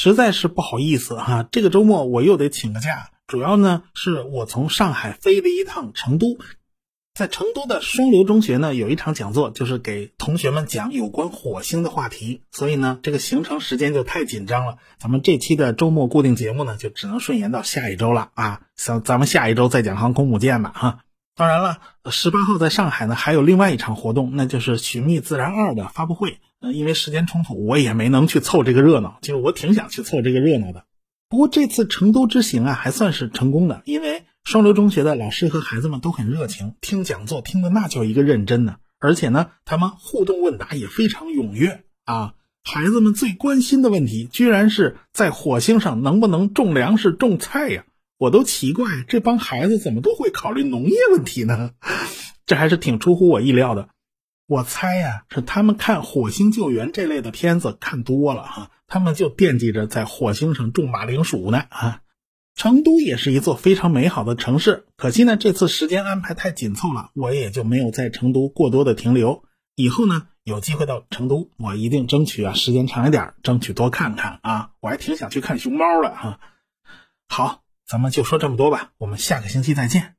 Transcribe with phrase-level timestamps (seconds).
[0.00, 6.38] 实在是不好意思哈，这个周末我又得请个假，主要呢是我从上海飞了一趟成都。
[7.14, 14.76] 在成都的双流中学呢，有一场讲座，就是给同学们讲有关火星的话题，所以呢，这个行程时间就太紧张了。
[15.00, 18.60] 咱们这期的周末固定节目呢，就只能顺延到下一周了啊。
[18.76, 20.98] 咱咱们下一周再讲航空母舰吧哈。
[21.38, 21.78] 当然了，
[22.10, 26.40] 十八号在上海呢，还有另外一场活动，那就是《寻觅自然二》的发布会。
[26.60, 29.20] 呃，因为时间冲突，我也没能去凑这个热闹。
[29.22, 30.84] 其实我挺想去凑这个热闹的。
[31.28, 34.24] 不过这次成都之行啊，还算是成功的，因为。
[34.44, 38.76] 双流中学的老师和孩子们都很热情，听讲座听的那叫一个认真呢。
[38.98, 42.32] 而且呢，他们互动问答也非常踊跃啊。
[42.64, 47.84] 孩子们最关心的问题，居然是在火星上能不能种粮食、种菜呀？
[48.18, 51.70] 我都奇怪，这帮孩子怎么都会考虑农业问题呢？
[52.46, 53.88] 这还是挺出乎我意料的。
[54.46, 62.00] 我猜呀，是他们看火星救援这类的片子看多了哈，他们就惦记着在火星上种马铃薯呢啊。
[62.54, 69.44] 成都也是一座非常美好的城市，可惜呢，这次时间安排太紧凑了，我也就没有在成都过多的停留。
[69.76, 76.40] 以后呢，有机会到成都，我一定争取啊时间长一点，争取多看看啊，我还挺想去看熊猫的哈。
[77.28, 80.17] 好，咱们就说这么多吧，我们下个星期再见。